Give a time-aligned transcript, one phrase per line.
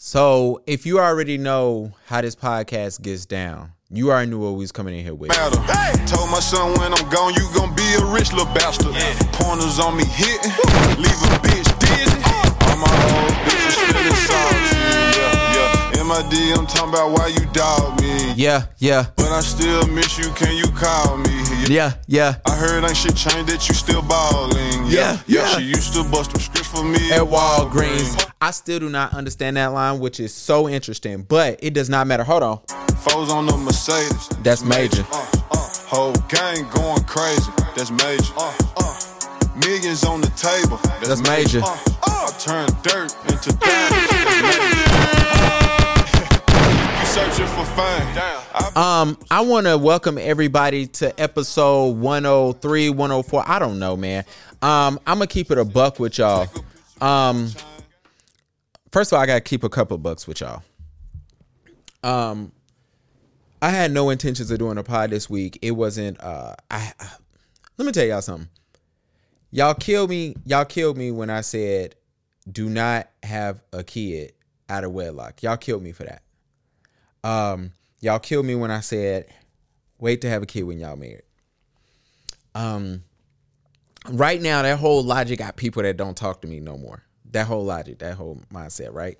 [0.00, 4.58] So if you already know how this podcast gets down, you already knew what we
[4.58, 5.28] was coming in here with.
[5.30, 5.56] matter.
[6.06, 8.94] Told my son when I'm gone, you gon' be a rich little bastard.
[9.34, 10.52] Pointers on me hitting,
[11.02, 12.22] leave a bitch dizzy.
[12.70, 14.78] All my old bitches feeling salty.
[15.18, 16.00] Yeah, yeah.
[16.00, 18.34] In my DM talking about why you dog me.
[18.36, 21.42] Yeah, yeah, But I still miss you, can you call me?
[21.68, 22.36] Yeah, yeah.
[22.46, 24.86] I heard ain't shit changed that you still ballin'.
[24.86, 25.42] Yeah, yeah.
[25.42, 25.58] yeah.
[25.58, 28.30] She used to bust them scripts for me At Walgreens.
[28.40, 32.06] I still do not understand that line, which is so interesting, but it does not
[32.06, 32.24] matter.
[32.24, 32.58] Hold on.
[32.98, 34.28] Foes on the Mercedes.
[34.42, 35.04] That's major.
[35.12, 37.50] Uh, uh, whole gang going crazy.
[37.76, 38.32] That's major.
[38.36, 39.00] Uh, uh,
[39.66, 40.78] millions on the table.
[41.02, 41.60] That's major.
[41.62, 44.08] Uh, uh, I turn dirt into diamonds.
[44.10, 44.98] That's major.
[47.00, 47.82] you searching for.
[47.82, 53.44] I Um, I want to welcome everybody to episode 103, 104.
[53.46, 54.24] I don't know, man.
[54.62, 56.48] Um, I'm gonna keep it a buck with y'all.
[57.00, 57.50] Um,
[58.92, 60.62] first of all, I gotta keep a couple bucks with y'all.
[62.02, 62.52] Um,
[63.60, 65.58] I had no intentions of doing a pod this week.
[65.62, 66.20] It wasn't.
[66.20, 66.92] Uh, I
[67.76, 68.48] let me tell y'all something.
[69.50, 70.36] Y'all killed me.
[70.44, 71.96] Y'all killed me when I said,
[72.50, 74.32] "Do not have a kid
[74.68, 76.22] out of wedlock." Y'all killed me for that.
[77.24, 79.26] Um, y'all killed me when I said,
[79.98, 81.22] wait to have a kid when y'all married.
[82.54, 83.04] Um,
[84.08, 87.02] right now, that whole logic got people that don't talk to me no more.
[87.32, 89.18] That whole logic, that whole mindset, right?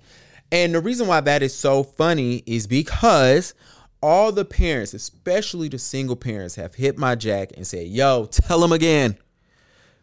[0.51, 3.53] And the reason why that is so funny is because
[4.01, 8.59] all the parents, especially the single parents, have hit my jack and said, yo, tell
[8.59, 9.17] them again.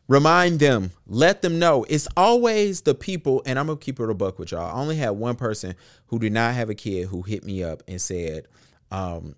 [0.09, 1.85] Remind them, let them know.
[1.89, 4.71] It's always the people, and I'm gonna keep it a buck with y'all.
[4.75, 5.75] I only had one person
[6.07, 8.47] who did not have a kid who hit me up and said,
[8.93, 9.35] um,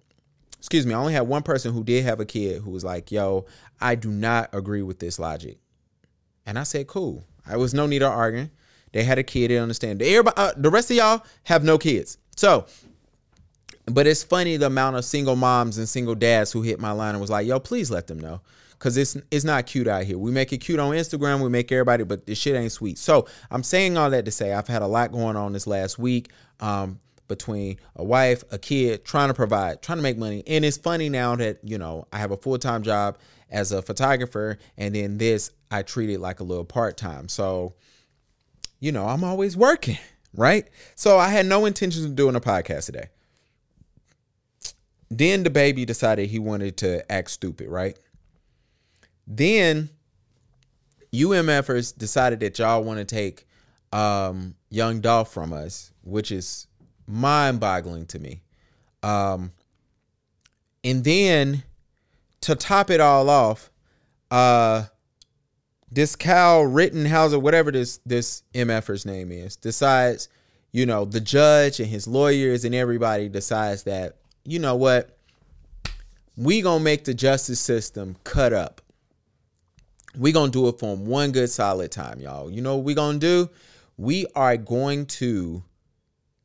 [0.59, 3.11] excuse me, I only had one person who did have a kid who was like,
[3.11, 3.47] yo,
[3.81, 5.59] I do not agree with this logic.
[6.45, 7.25] And I said, cool.
[7.47, 8.51] I was no need of arguing.
[8.93, 10.03] They had a kid, they understand.
[10.03, 12.19] Everybody, uh, the rest of y'all have no kids.
[12.37, 12.67] So,
[13.87, 17.11] but it's funny the amount of single moms and single dads who hit my line
[17.11, 18.43] and was like, yo, please let them know.
[18.79, 20.19] Cause it's it's not cute out here.
[20.19, 22.97] We make it cute on Instagram, we make everybody, but this shit ain't sweet.
[22.99, 25.99] So I'm saying all that to say I've had a lot going on this last
[25.99, 26.31] week.
[26.61, 30.43] Um, between a wife, a kid, trying to provide, trying to make money.
[30.47, 33.19] And it's funny now that, you know, I have a full-time job
[33.50, 37.28] as a photographer and then this I treat it like a little part-time.
[37.28, 37.75] So,
[38.81, 39.99] you know, I'm always working,
[40.34, 40.69] right?
[40.95, 43.09] So I had no intentions of doing a podcast today.
[45.10, 47.99] Then DaBaby decided he wanted to act stupid, right?
[49.28, 49.91] Then
[51.12, 53.47] UMFers decided that y'all want to take
[53.93, 56.66] um, Young Dolph from us, which is
[57.06, 58.41] mind-boggling to me.
[59.03, 59.53] Um,
[60.83, 61.62] and then
[62.41, 63.71] to top it all off,
[64.31, 64.84] uh,
[65.91, 70.28] this Cal Rittenhauser, whatever this this MFer's name is, decides,
[70.72, 75.16] you know, the judge and his lawyers and everybody decides that, you know what,
[76.37, 78.83] we gonna make the justice system cut up.
[80.19, 82.51] We gonna do it for him one good solid time, y'all.
[82.51, 83.49] You know what we gonna do?
[83.97, 85.62] We are going to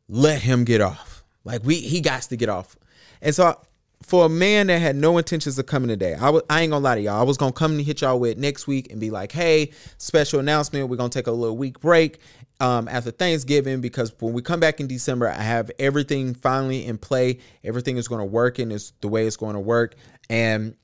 [0.07, 1.23] let him get off.
[1.43, 2.75] Like we he got to get off.
[3.21, 3.59] And so
[4.03, 7.01] for a man that had no intentions of coming today, I ain't gonna lie to
[7.01, 7.19] y'all.
[7.19, 10.39] I was gonna come and hit y'all with next week and be like, hey, special
[10.39, 10.89] announcement.
[10.89, 12.19] We're gonna take a little week break
[12.59, 16.97] um, after Thanksgiving because when we come back in December, I have everything finally in
[16.97, 17.39] play.
[17.63, 19.95] Everything is gonna work and it's the way it's gonna work.
[20.29, 20.75] And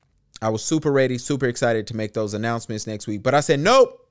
[0.42, 3.22] I was super ready, super excited to make those announcements next week.
[3.22, 4.08] But I said, nope.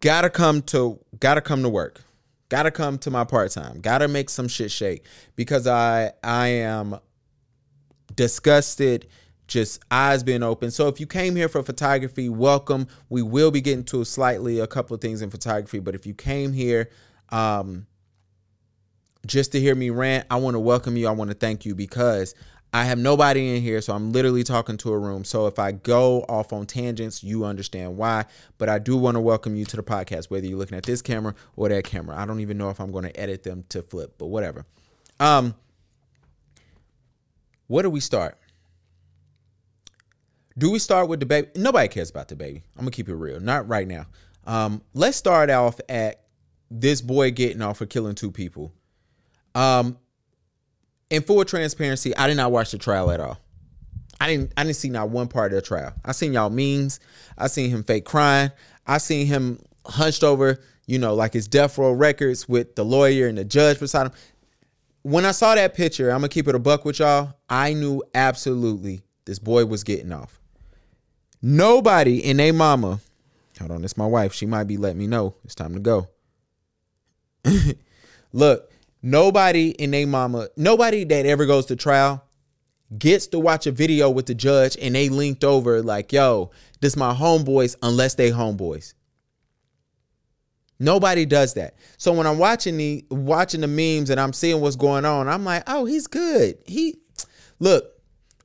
[0.00, 2.02] Gotta come to gotta come to work.
[2.48, 3.80] Gotta come to my part-time.
[3.80, 5.04] Gotta make some shit shake.
[5.34, 6.98] Because I I am
[8.14, 9.08] disgusted,
[9.48, 10.70] just eyes being open.
[10.70, 12.86] So if you came here for photography, welcome.
[13.08, 16.14] We will be getting to slightly a couple of things in photography, but if you
[16.14, 16.90] came here
[17.30, 17.86] um
[19.26, 21.08] just to hear me rant, I want to welcome you.
[21.08, 22.34] I want to thank you because
[22.72, 25.24] I have nobody in here, so I'm literally talking to a room.
[25.24, 28.26] So if I go off on tangents, you understand why.
[28.58, 31.00] But I do want to welcome you to the podcast, whether you're looking at this
[31.00, 32.16] camera or that camera.
[32.16, 34.66] I don't even know if I'm going to edit them to flip, but whatever.
[35.18, 35.54] Um,
[37.68, 38.36] where do we start?
[40.56, 41.56] Do we start with DaBaby?
[41.56, 42.62] Nobody cares about DaBaby.
[42.76, 43.38] I'm gonna keep it real.
[43.38, 44.06] Not right now.
[44.44, 46.24] Um, let's start off at
[46.70, 48.72] this boy getting off for killing two people.
[49.54, 49.98] Um,
[51.10, 53.38] in full transparency, I did not watch the trial at all.
[54.20, 55.92] I didn't I didn't see not one part of the trial.
[56.04, 57.00] I seen y'all memes.
[57.36, 58.50] I seen him fake crying.
[58.86, 63.28] I seen him hunched over, you know, like his death row records with the lawyer
[63.28, 64.12] and the judge beside him.
[65.02, 67.34] When I saw that picture, I'm gonna keep it a buck with y'all.
[67.48, 70.40] I knew absolutely this boy was getting off.
[71.40, 73.00] Nobody in a mama.
[73.60, 74.32] Hold on, it's my wife.
[74.32, 76.08] She might be letting me know it's time to go.
[78.32, 78.72] Look,
[79.02, 82.24] nobody in they mama, nobody that ever goes to trial
[82.96, 86.50] gets to watch a video with the judge and they linked over like, yo,
[86.80, 88.94] this my homeboys unless they homeboys.
[90.80, 91.74] Nobody does that.
[91.96, 95.44] So when I'm watching the watching the memes and I'm seeing what's going on, I'm
[95.44, 96.56] like, oh, he's good.
[96.66, 96.96] He
[97.58, 97.84] look,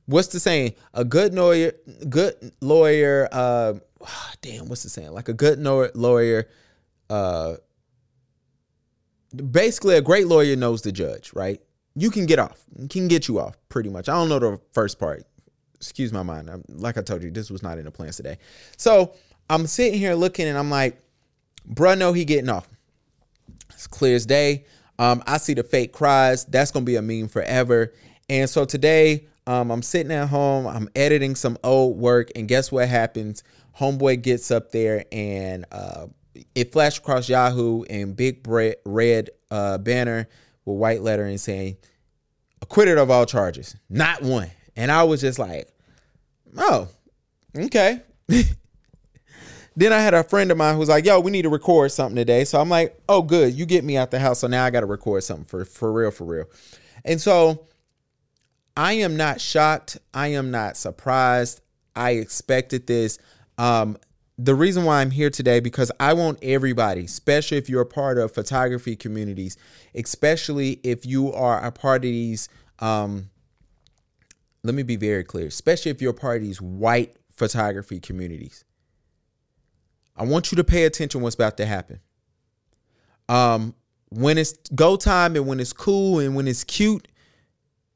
[0.06, 0.74] what's the saying?
[0.94, 1.72] A good lawyer,
[2.08, 3.74] good lawyer, uh
[4.42, 5.12] damn, what's the saying?
[5.12, 6.48] Like a good lawyer,
[7.08, 7.54] uh
[9.36, 11.60] basically a great lawyer knows the judge, right?
[11.94, 12.64] You can get off.
[12.90, 14.08] Can get you off pretty much.
[14.08, 15.24] I don't know the first part.
[15.76, 16.50] Excuse my mind.
[16.50, 18.38] I'm, like I told you, this was not in the plans today.
[18.76, 19.14] So
[19.48, 21.00] I'm sitting here looking and I'm like,
[21.68, 22.68] bruh, no, he getting off.
[23.70, 24.64] It's clear as day.
[24.98, 26.44] Um, I see the fake cries.
[26.44, 27.92] That's gonna be a meme forever.
[28.28, 30.66] And so today, um, I'm sitting at home.
[30.66, 33.42] I'm editing some old work, and guess what happens?
[33.78, 36.06] Homeboy gets up there, and uh,
[36.54, 40.28] it flashed across Yahoo in big red uh, banner
[40.64, 41.76] with white lettering saying
[42.62, 44.50] acquitted of all charges, not one.
[44.76, 45.68] And I was just like,
[46.56, 46.88] oh,
[47.56, 48.00] okay.
[49.76, 51.92] then I had a friend of mine who was like, yo, we need to record
[51.92, 52.44] something today.
[52.44, 53.54] So I'm like, oh, good.
[53.54, 54.40] You get me out the house.
[54.40, 56.46] So now I got to record something for, for real, for real.
[57.04, 57.66] And so
[58.76, 59.98] I am not shocked.
[60.12, 61.60] I am not surprised.
[61.94, 63.18] I expected this.
[63.58, 63.98] Um,
[64.36, 68.18] the reason why I'm here today because I want everybody, especially if you're a part
[68.18, 69.56] of photography communities,
[69.94, 72.48] especially if you are a part of these.
[72.80, 73.30] Um,
[74.64, 78.64] let me be very clear, especially if you're a part of these white photography communities.
[80.16, 82.00] I want you to pay attention what's about to happen.
[83.28, 83.74] Um,
[84.10, 87.08] when it's go time and when it's cool and when it's cute,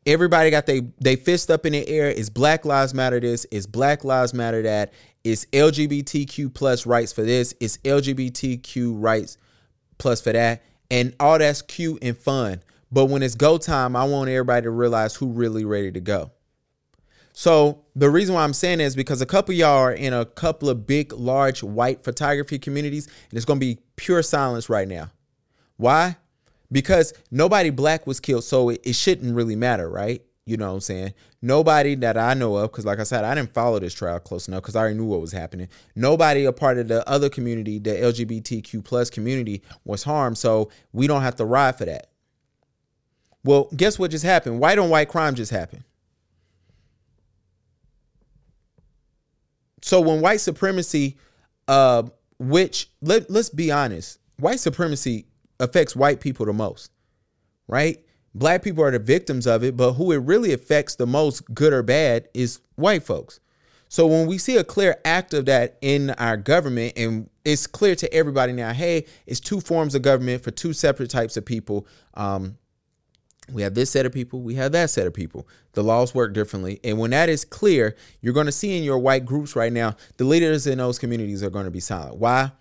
[0.07, 2.09] everybody got they they fist up in the air.
[2.09, 4.93] It's Black Lives Matter this, it's Black Lives Matter that,
[5.29, 9.39] it's LGBTQ plus rights for this, it's LGBTQ rights
[9.99, 10.63] plus for that.
[10.91, 12.63] And all that's cute and fun.
[12.91, 16.31] But when it's go time, I want everybody to realize who really ready to go.
[17.33, 20.69] So the reason why I'm saying is because a couple y'all are in a couple
[20.69, 25.11] of big, large white photography communities, and it's gonna be pure silence right now.
[25.77, 26.17] Why?
[26.73, 30.23] Because nobody black was killed, so it, it shouldn't really matter, right?
[30.49, 31.13] You know what I'm saying?
[31.43, 34.49] Nobody that I know of, because like I said, I didn't follow this trial close
[34.49, 35.69] enough because I already knew what was happening.
[35.95, 40.39] Nobody a part of the other community, the LGBTQ plus community, was harmed.
[40.39, 42.09] So we don't have to ride for that.
[43.45, 44.59] Well, guess what just happened?
[44.59, 45.85] White on white crime just happened.
[49.83, 51.19] So when white supremacy,
[51.69, 52.05] uh,
[52.39, 55.27] which let, let's be honest, white supremacy
[55.61, 56.91] affects white people the most,
[57.67, 58.03] right?
[58.35, 61.73] Black people are the victims of it, but who it really affects the most, good
[61.73, 63.41] or bad, is white folks.
[63.89, 67.95] So when we see a clear act of that in our government, and it's clear
[67.97, 71.87] to everybody now, hey, it's two forms of government for two separate types of people.
[72.15, 72.59] Um,
[73.51, 75.49] we have this set of people, we have that set of people.
[75.73, 76.81] The laws work differently.
[76.85, 79.97] And when that is clear, you're going to see in your white groups right now,
[80.19, 82.17] the leaders in those communities are going to be silent.
[82.17, 82.53] Why?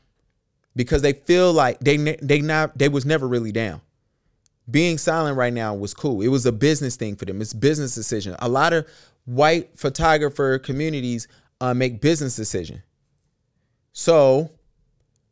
[0.77, 3.81] Because they feel like they they not they was never really down
[4.69, 6.21] being silent right now was cool.
[6.21, 7.41] It was a business thing for them.
[7.41, 8.35] It's business decision.
[8.39, 8.87] A lot of
[9.25, 11.27] white photographer communities
[11.61, 12.83] uh, make business decision.
[13.93, 14.51] So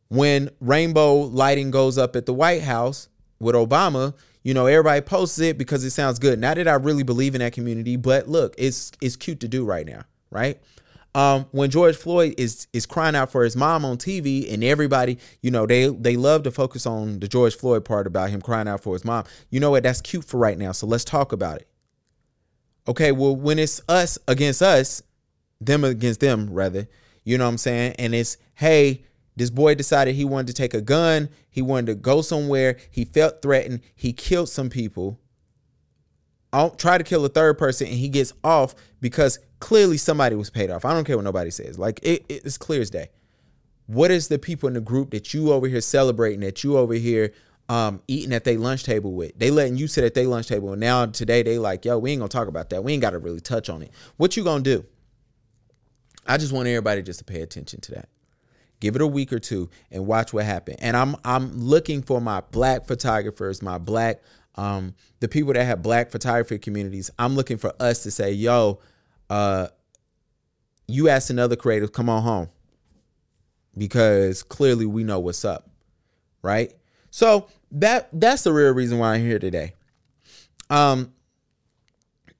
[0.08, 5.38] when rainbow lighting goes up at the White House with Obama, you know everybody posts
[5.40, 6.38] it because it sounds good.
[6.38, 9.64] Not that I really believe in that community, but look, it's it's cute to do
[9.64, 10.60] right now, right?
[11.16, 15.18] Um, when George Floyd is is crying out for his mom on TV, and everybody,
[15.40, 18.68] you know, they they love to focus on the George Floyd part about him crying
[18.68, 19.24] out for his mom.
[19.48, 19.82] You know what?
[19.82, 20.72] That's cute for right now.
[20.72, 21.68] So let's talk about it.
[22.86, 25.02] Okay, well, when it's us against us,
[25.58, 26.86] them against them, rather,
[27.24, 27.94] you know what I'm saying?
[27.98, 29.02] And it's hey,
[29.36, 33.06] this boy decided he wanted to take a gun, he wanted to go somewhere, he
[33.06, 35.18] felt threatened, he killed some people.
[36.52, 40.50] I'll try to kill a third person, and he gets off because clearly somebody was
[40.50, 40.84] paid off.
[40.84, 41.78] I don't care what nobody says.
[41.78, 43.08] Like it, it's clear as day.
[43.86, 46.94] What is the people in the group that you over here celebrating, that you over
[46.94, 47.32] here
[47.68, 49.38] um, eating at their lunch table with?
[49.38, 52.10] They letting you sit at their lunch table, and now today they like, yo, we
[52.10, 52.82] ain't gonna talk about that.
[52.82, 53.92] We ain't got to really touch on it.
[54.16, 54.84] What you gonna do?
[56.26, 58.08] I just want everybody just to pay attention to that.
[58.80, 60.78] Give it a week or two and watch what happens.
[60.80, 64.20] And I'm I'm looking for my black photographers, my black
[64.56, 67.10] um, the people that have black photography communities.
[67.18, 68.80] I'm looking for us to say, yo,
[69.30, 69.68] uh,
[70.86, 72.48] you ask another creative, come on home.
[73.76, 75.68] Because clearly we know what's up.
[76.42, 76.72] Right?
[77.10, 79.74] So that that's the real reason why I'm here today.
[80.70, 81.12] Um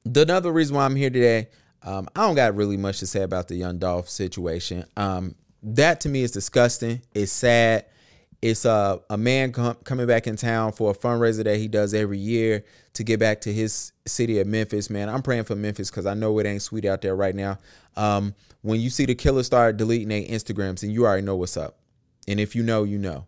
[0.06, 1.48] the another reason why I'm here today,
[1.82, 4.84] um, I don't got really much to say about the young Dolph situation.
[4.96, 7.02] Um, that to me is disgusting.
[7.12, 7.86] It's sad.
[8.42, 11.94] It's a a man com- coming back in town for a fundraiser that he does
[11.94, 12.64] every year
[12.94, 14.90] to get back to his city of Memphis.
[14.90, 17.58] Man, I'm praying for Memphis because I know it ain't sweet out there right now.
[17.96, 21.56] Um, when you see the killers start deleting their Instagrams, and you already know what's
[21.56, 21.78] up.
[22.28, 23.26] And if you know, you know.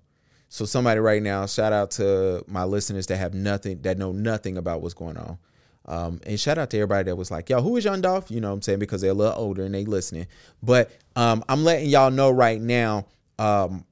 [0.51, 4.57] So somebody right now, shout out to my listeners that have nothing, that know nothing
[4.57, 5.39] about what's going on.
[5.85, 8.31] Um, and shout out to everybody that was like, yo, who is Young Dolph?
[8.31, 8.79] You know what I'm saying?
[8.79, 10.27] Because they're a little older and they listening.
[10.63, 13.07] But um, I'm letting y'all know right now,
[13.39, 13.85] um,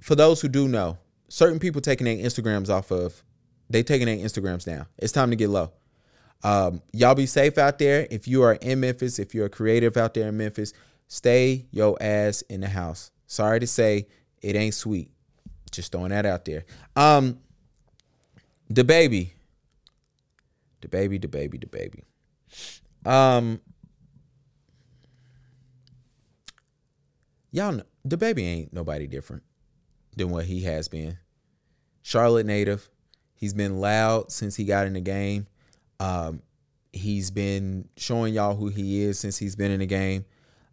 [0.00, 3.22] for those who do know, certain people taking their Instagrams off of,
[3.70, 4.86] they taking their Instagrams down.
[4.98, 5.72] It's time to get low.
[6.42, 8.06] Um, y'all be safe out there.
[8.10, 10.72] If you are in Memphis, if you're a creative out there in Memphis,
[11.08, 13.10] stay your ass in the house.
[13.26, 14.06] Sorry to say,
[14.40, 15.10] it ain't sweet.
[15.70, 16.64] Just throwing that out there.
[16.96, 17.40] Um,
[18.72, 19.30] DaBaby,
[20.80, 22.04] the baby, DaBaby, the baby.
[23.04, 23.60] Um,
[27.50, 29.42] y'all DaBaby ain't nobody different
[30.18, 31.18] than what he has been.
[32.02, 32.88] Charlotte native.
[33.34, 35.46] He's been loud since he got in the game.
[36.00, 36.42] Um,
[36.92, 40.24] he's been showing y'all who he is since he's been in the game.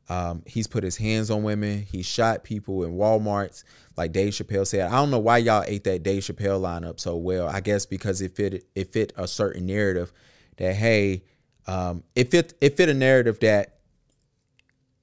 [0.07, 1.81] Um, he's put his hands on women.
[1.81, 3.63] He shot people in Walmarts,
[3.97, 4.81] like Dave Chappelle said.
[4.81, 7.47] I don't know why y'all ate that Dave Chappelle lineup so well.
[7.47, 10.13] I guess because it fit it fit a certain narrative
[10.57, 11.23] that hey,
[11.65, 13.79] um, it fit it fit a narrative that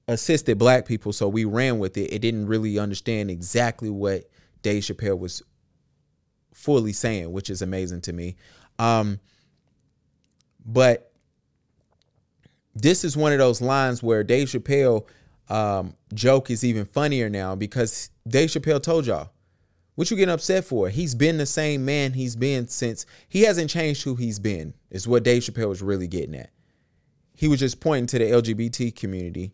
[0.07, 2.13] assisted black people, so we ran with it.
[2.13, 4.29] It didn't really understand exactly what
[4.63, 5.43] Dave Chappelle was
[6.53, 8.35] fully saying, which is amazing to me.
[8.79, 9.19] Um,
[10.65, 11.11] but
[12.73, 15.05] this is one of those lines where Dave Chappelle
[15.49, 19.29] um, joke is even funnier now because Dave Chappelle told y'all,
[19.95, 20.89] what you getting upset for?
[20.89, 25.07] He's been the same man he's been since he hasn't changed who he's been, is
[25.07, 26.49] what Dave Chappelle was really getting at.
[27.35, 29.53] He was just pointing to the LGBT community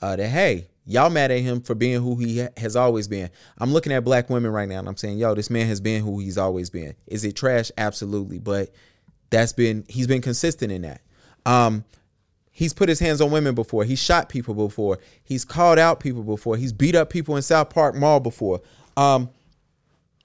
[0.00, 3.30] uh, that, hey, y'all mad at him for being who he ha- has always been.
[3.58, 6.02] I'm looking at black women right now and I'm saying, yo, this man has been
[6.02, 6.94] who he's always been.
[7.06, 7.70] Is it trash?
[7.78, 8.38] Absolutely.
[8.38, 8.70] But
[9.30, 11.00] that's been, he's been consistent in that.
[11.46, 11.84] Um,
[12.60, 13.84] He's put his hands on women before.
[13.84, 14.98] He's shot people before.
[15.24, 16.58] He's called out people before.
[16.58, 18.60] He's beat up people in South Park Mall before.
[18.98, 19.30] Um,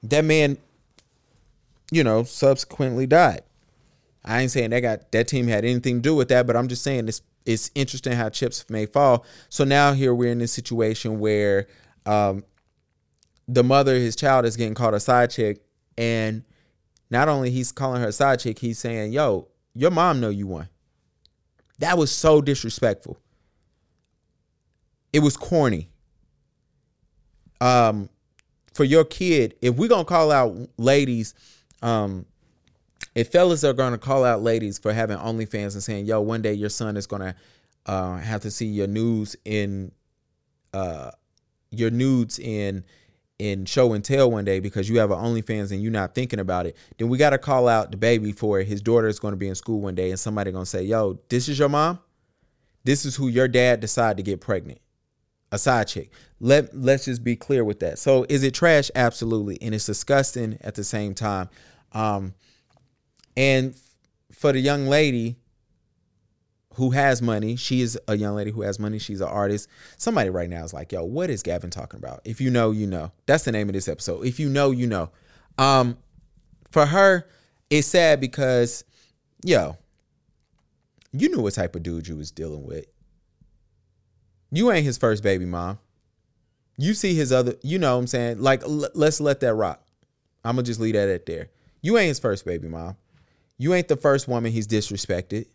[0.04, 0.58] that man,
[1.92, 3.44] you know, subsequently died.
[4.26, 6.68] I ain't saying that got that team had anything to do with that, but I'm
[6.68, 9.26] just saying it's it's interesting how chips may fall.
[9.50, 11.68] So now here we're in this situation where
[12.06, 12.44] um,
[13.48, 15.62] the mother, his child, is getting called a side chick,
[15.98, 16.44] and
[17.10, 20.48] not only he's calling her a side chick, he's saying, "Yo, your mom know you
[20.48, 20.70] won."
[21.80, 23.18] That was so disrespectful.
[25.14, 25.90] It was corny.
[27.62, 28.10] Um,
[28.74, 31.34] for your kid, if we're gonna call out ladies,
[31.82, 32.26] um,
[33.14, 36.54] if fellas are gonna call out ladies for having OnlyFans and saying, "Yo, one day
[36.54, 37.36] your son is gonna
[37.86, 39.92] uh, have to see your nudes in,
[40.74, 41.12] uh,
[41.72, 42.84] your nudes in."
[43.40, 46.40] in show and tell one day because you have an OnlyFans and you're not thinking
[46.40, 49.38] about it, then we got to call out DaBaby for his daughter is going to
[49.38, 52.00] be in school one day and somebody going to say, "Yo, this is your mom.
[52.84, 54.80] This is who your dad decided to get pregnant."
[55.52, 56.12] A side chick.
[56.40, 58.00] Let let's just be clear with that.
[58.00, 58.90] So, is it trash?
[58.96, 61.50] Absolutely, and it's disgusting at the same time.
[61.92, 62.34] Um,
[63.38, 63.76] and
[64.32, 65.38] for the young lady
[66.76, 67.56] who has money.
[67.56, 69.00] She is a young lady who has money.
[69.00, 69.70] She's an artist.
[69.98, 72.22] Somebody right now is like, yo, what is Gavin talking about?
[72.26, 73.12] If you know, you know.
[73.26, 74.26] That's the name of this episode.
[74.26, 75.10] If you know, you know.
[75.58, 75.98] Um,
[76.72, 77.30] for her,
[77.70, 78.84] it's sad because,
[79.44, 79.78] yo,
[81.14, 82.86] you knew what type of dude you was dealing with.
[84.52, 85.80] You ain't his first baby mom.
[86.78, 88.42] You see his other, you know what I'm saying?
[88.42, 89.82] Like, l- let's let that rock.
[90.44, 91.50] I'm going to just leave that at there.
[91.82, 92.98] You ain't his first baby mom.
[93.58, 95.48] You ain't the first woman he's disrespected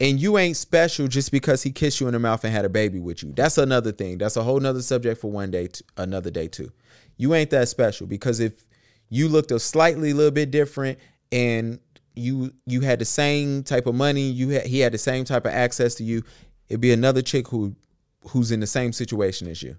[0.00, 2.68] and you ain't special just because he kissed you in the mouth and had a
[2.68, 3.32] baby with you.
[3.32, 4.18] That's another thing.
[4.18, 6.72] That's a whole nother subject for one day, another day too.
[7.16, 8.64] You ain't that special because if
[9.08, 10.98] you looked a slightly little bit different
[11.30, 11.78] and
[12.16, 15.46] you you had the same type of money, you had, he had the same type
[15.46, 16.22] of access to you,
[16.68, 17.74] it'd be another chick who
[18.28, 19.76] who's in the same situation as you.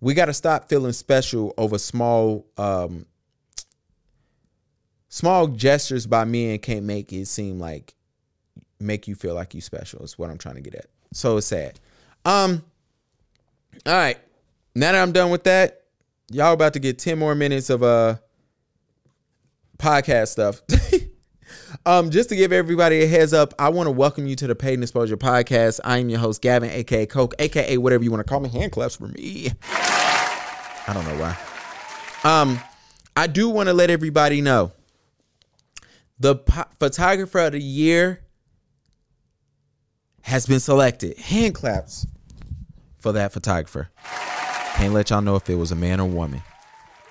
[0.00, 3.06] We got to stop feeling special over small um
[5.12, 7.92] small gestures by men can't make it seem like
[8.80, 10.86] make you feel like you special is what I'm trying to get at.
[11.12, 11.78] So it's sad.
[12.24, 12.64] Um
[13.84, 14.18] all right.
[14.74, 15.82] Now that I'm done with that,
[16.30, 18.16] y'all about to get 10 more minutes of uh
[19.76, 20.62] podcast stuff.
[21.86, 24.54] um just to give everybody a heads up, I want to welcome you to the
[24.54, 25.78] Paid Exposure podcast.
[25.84, 28.48] I am your host Gavin aka Coke aka whatever you want to call me.
[28.48, 29.50] Hand claps for me.
[29.72, 31.36] I don't know why.
[32.24, 32.58] Um
[33.14, 34.72] I do want to let everybody know
[36.22, 38.20] the po- photographer of the year
[40.22, 41.18] has been selected.
[41.18, 42.06] Hand claps
[43.00, 43.90] for that photographer.
[44.74, 46.40] Can't let y'all know if it was a man or woman.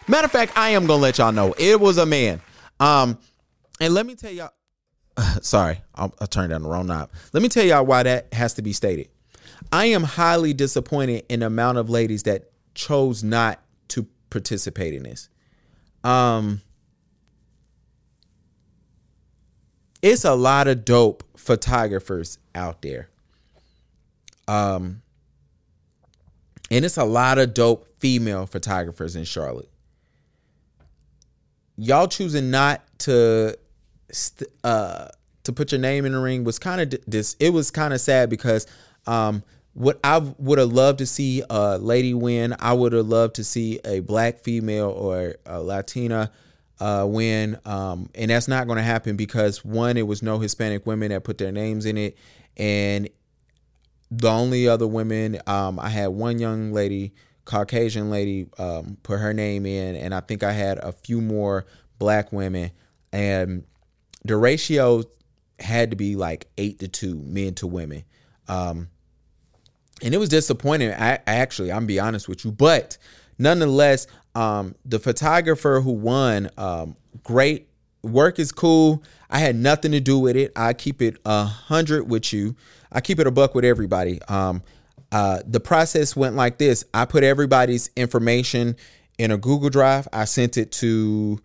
[0.07, 2.41] Matter of fact, I am gonna let y'all know it was a man.
[2.79, 3.17] Um,
[3.81, 4.51] and let me tell y'all.
[5.41, 7.11] Sorry, I'll, I'll down the wrong knob.
[7.33, 9.09] Let me tell y'all why that has to be stated.
[9.73, 15.03] I am highly disappointed in the amount of ladies that chose not to participate in
[15.03, 15.27] this.
[16.05, 16.61] Um,
[20.01, 23.09] it's a lot of dope photographers out there.
[24.47, 25.01] Um,
[26.69, 29.69] and it's a lot of dope female photographers in Charlotte.
[31.77, 33.57] Y'all choosing not to
[34.63, 35.07] uh
[35.43, 38.01] to put your name in the ring was kind of this it was kind of
[38.01, 38.67] sad because
[39.07, 39.41] um
[39.73, 42.55] what I would have loved to see a lady win.
[42.59, 46.29] I would have loved to see a black female or a Latina
[46.81, 50.85] uh, win, um, and that's not going to happen because one, it was no Hispanic
[50.87, 52.17] women that put their names in it,
[52.57, 53.07] and
[54.09, 57.13] the only other women um, I had one young lady,
[57.45, 61.67] Caucasian lady, um, put her name in, and I think I had a few more
[61.99, 62.71] black women,
[63.13, 63.63] and
[64.25, 65.03] the ratio
[65.59, 68.03] had to be like eight to two, men to women.
[68.47, 68.89] Um,
[70.03, 70.91] and it was disappointing.
[70.91, 72.97] I, actually, I'm be honest with you, but
[73.37, 77.67] nonetheless, um, the photographer who won, um, great
[78.03, 79.03] work is cool.
[79.29, 80.51] I had nothing to do with it.
[80.55, 82.55] I keep it a hundred with you.
[82.91, 84.21] I keep it a buck with everybody.
[84.23, 84.63] Um,
[85.11, 88.75] uh, the process went like this: I put everybody's information
[89.17, 90.07] in a Google Drive.
[90.13, 91.39] I sent it to.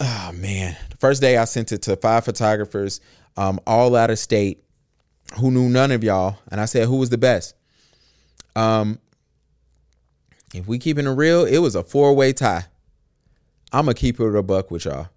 [0.00, 0.76] Oh man!
[0.90, 3.00] The first day I sent it to five photographers,
[3.36, 4.64] um, all out of state
[5.38, 7.54] who knew none of y'all, and I said who was the best.
[8.56, 8.98] Um,
[10.54, 12.64] if we keeping it real, it was a four way tie.
[13.72, 15.08] I'm gonna keep it a buck with y'all.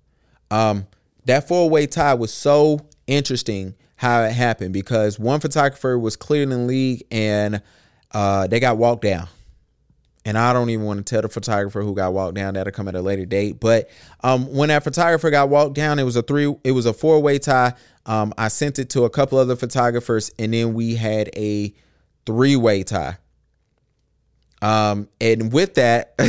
[0.49, 0.87] Um,
[1.25, 6.43] that four way tie was so interesting how it happened because one photographer was cleared
[6.43, 7.61] in the league and
[8.11, 9.27] uh, they got walked down.
[10.27, 12.55] And I don't even want to tell the photographer who got walked down.
[12.55, 13.59] That'll come at a later date.
[13.59, 13.89] But
[14.23, 16.53] um, when that photographer got walked down, it was a three.
[16.63, 17.73] It was a four way tie.
[18.07, 21.73] Um, I sent it to a couple other photographers, and then we had a
[22.25, 23.17] three way tie.
[24.65, 26.19] Um, and with that,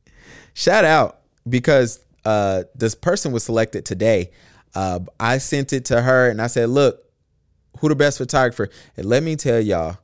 [0.52, 4.30] shout out because uh, this person was selected today.
[4.74, 7.02] Uh, I sent it to her and I said, "Look,
[7.78, 9.96] who the best photographer?" And let me tell y'all,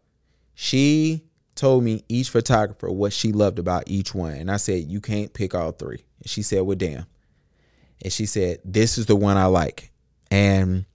[0.54, 1.24] she
[1.56, 5.34] told me each photographer what she loved about each one, and I said, "You can't
[5.34, 6.02] pick all three.
[6.20, 7.04] And she said, "Well, damn."
[8.02, 9.92] And she said, "This is the one I like."
[10.30, 10.86] And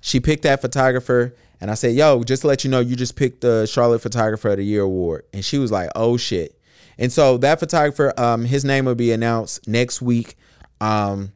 [0.00, 3.14] she picked that photographer and I said, "Yo, just to let you know, you just
[3.14, 6.58] picked the Charlotte Photographer of the Year award." And she was like, "Oh shit!"
[6.98, 10.36] And so that photographer, um, his name will be announced next week.
[10.80, 11.32] Um,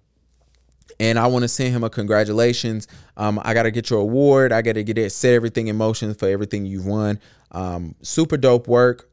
[0.99, 2.89] and I want to send him a congratulations.
[3.17, 4.53] Um, I got to get your award.
[4.53, 7.21] I got to get it, set everything in motion for everything you've won.
[7.53, 9.09] Um, super dope work.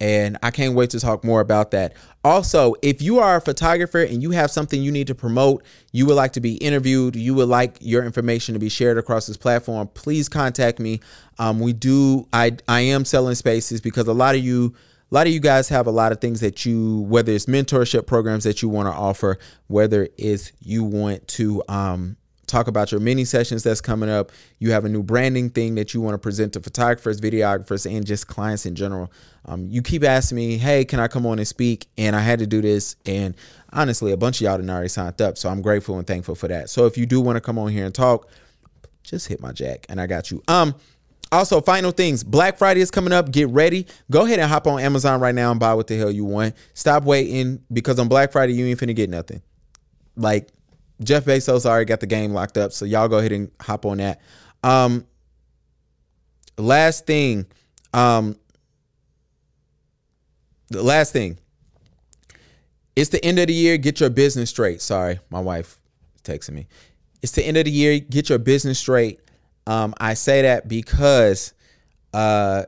[0.00, 1.94] And I can't wait to talk more about that.
[2.22, 6.06] Also, if you are a photographer and you have something you need to promote, you
[6.06, 9.36] would like to be interviewed, you would like your information to be shared across this
[9.36, 11.00] platform, please contact me.
[11.38, 14.74] Um, we do, I, I am selling spaces because a lot of you,
[15.10, 18.06] a lot of you guys have a lot of things that you, whether it's mentorship
[18.06, 22.16] programs that you want to offer, whether it's you want to, um,
[22.48, 24.32] talk about your mini sessions that's coming up.
[24.58, 28.06] You have a new branding thing that you want to present to photographers, videographers, and
[28.06, 29.12] just clients in general.
[29.44, 31.86] Um, you keep asking me, hey, can I come on and speak?
[31.96, 32.96] And I had to do this.
[33.06, 33.34] And
[33.72, 35.38] honestly, a bunch of y'all didn't already signed up.
[35.38, 36.70] So I'm grateful and thankful for that.
[36.70, 38.28] So if you do want to come on here and talk,
[39.02, 40.42] just hit my jack and I got you.
[40.48, 40.74] Um,
[41.30, 42.24] also, final things.
[42.24, 43.30] Black Friday is coming up.
[43.30, 43.86] Get ready.
[44.10, 46.54] Go ahead and hop on Amazon right now and buy what the hell you want.
[46.74, 49.42] Stop waiting because on Black Friday you ain't finna get nothing.
[50.16, 50.48] Like
[51.02, 53.98] Jeff Bezos already got the game locked up, so y'all go ahead and hop on
[53.98, 54.20] that.
[54.62, 55.06] Um,
[56.56, 57.46] last thing,
[57.92, 58.36] um,
[60.68, 61.38] the last thing.
[62.96, 63.78] It's the end of the year.
[63.78, 64.82] Get your business straight.
[64.82, 65.78] Sorry, my wife
[66.24, 66.66] texting me.
[67.22, 68.00] It's the end of the year.
[68.00, 69.20] Get your business straight.
[69.68, 71.54] Um, I say that because
[72.12, 72.64] uh,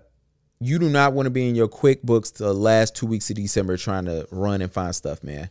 [0.61, 3.77] you do not want to be in your QuickBooks the last two weeks of December
[3.77, 5.51] trying to run and find stuff, man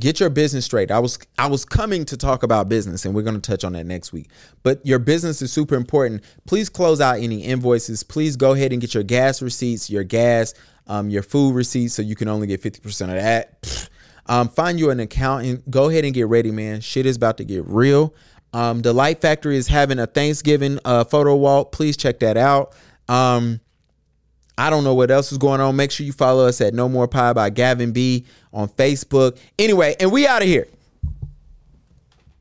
[0.00, 0.90] get your business straight.
[0.90, 3.72] I was I was coming to talk about business and we're going to touch on
[3.74, 4.30] that next week.
[4.62, 6.24] But your business is super important.
[6.46, 8.02] Please close out any invoices.
[8.02, 10.54] Please go ahead and get your gas receipts, your gas,
[10.86, 13.88] um, your food receipts so you can only get 50% of that.
[14.26, 15.68] Um, find you an accountant.
[15.68, 16.80] Go ahead and get ready, man.
[16.80, 18.14] Shit is about to get real.
[18.52, 21.72] Um, the Light Factory is having a Thanksgiving uh, photo walk.
[21.72, 22.74] Please check that out.
[23.08, 23.60] Um,
[24.58, 25.74] I don't know what else is going on.
[25.76, 29.38] Make sure you follow us at No More Pie by Gavin B on Facebook.
[29.58, 30.68] Anyway, and we out of here.